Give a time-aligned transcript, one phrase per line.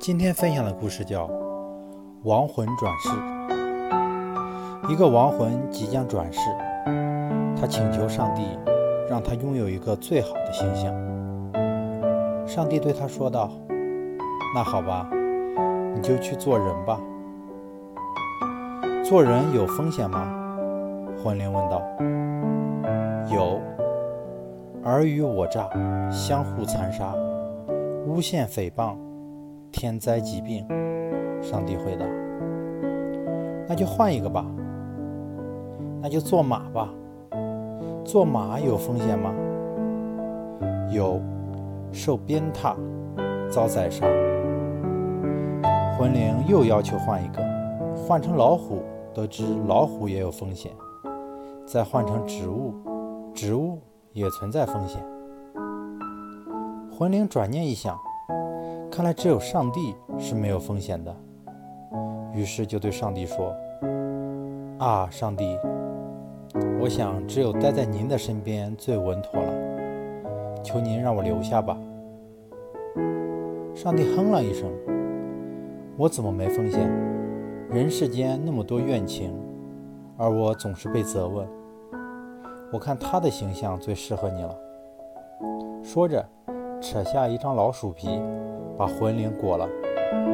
[0.00, 1.26] 今天分享的故事叫
[2.22, 3.08] 《亡魂转世》。
[4.90, 6.40] 一个亡魂即将转世，
[7.60, 8.42] 他请求上帝
[9.10, 10.94] 让他拥有一个最好的形象。
[12.46, 13.50] 上帝对他说道
[14.54, 15.10] ：“那好吧，
[15.94, 17.00] 你就去做人吧。
[19.04, 20.32] 做人有风险吗？”
[21.22, 21.82] 魂灵问道。
[23.34, 23.60] “有，
[24.84, 25.68] 尔虞我诈，
[26.08, 27.12] 相互残杀，
[28.06, 28.96] 诬陷诽谤。”
[29.70, 30.66] 天灾疾病，
[31.42, 32.04] 上帝回答
[33.68, 34.44] ：“那就换一个吧，
[36.00, 36.92] 那就做马吧。
[38.04, 39.32] 做马有风险吗？
[40.90, 41.20] 有，
[41.92, 42.74] 受鞭挞，
[43.50, 44.06] 遭宰杀。
[45.96, 47.42] 魂灵又要求换一个，
[47.94, 48.82] 换成老虎，
[49.12, 50.72] 得知老虎也有风险；
[51.66, 52.72] 再换成植物，
[53.34, 53.78] 植物
[54.12, 55.04] 也存在风险。
[56.90, 57.96] 魂灵转念一想。”
[58.98, 61.16] 看来只有上帝是没有风险的，
[62.34, 63.54] 于是就对上帝说
[64.76, 65.56] ：“啊，上帝，
[66.80, 71.78] 我想只有待在您的身边最稳妥了，求您让我留下吧。”
[73.72, 74.68] 上帝哼了一声
[75.96, 76.90] ：“我怎么没风险？
[77.70, 79.32] 人世间那么多怨情，
[80.16, 81.46] 而我总是被责问。
[82.72, 84.58] 我看他的形象最适合你了。”
[85.84, 86.28] 说着，
[86.80, 88.20] 扯下一张老鼠皮。
[88.78, 89.66] 把魂灵裹了，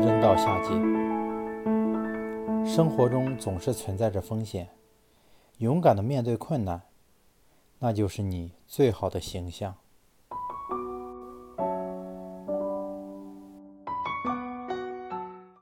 [0.03, 0.69] 扔到下界。
[2.63, 4.69] 生活中总是存在着风险，
[5.59, 6.83] 勇敢的面对困难，
[7.79, 9.77] 那就是你最好的形象。